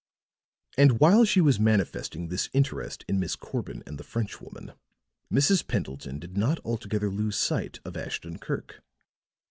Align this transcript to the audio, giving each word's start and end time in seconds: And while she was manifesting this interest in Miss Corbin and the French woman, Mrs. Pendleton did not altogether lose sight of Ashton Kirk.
And 0.79 0.99
while 0.99 1.25
she 1.25 1.41
was 1.41 1.59
manifesting 1.59 2.29
this 2.29 2.49
interest 2.53 3.05
in 3.07 3.19
Miss 3.19 3.35
Corbin 3.35 3.83
and 3.85 3.99
the 3.99 4.03
French 4.03 4.41
woman, 4.41 4.73
Mrs. 5.31 5.67
Pendleton 5.67 6.17
did 6.17 6.35
not 6.35 6.59
altogether 6.65 7.11
lose 7.11 7.37
sight 7.37 7.79
of 7.85 7.95
Ashton 7.95 8.39
Kirk. 8.39 8.81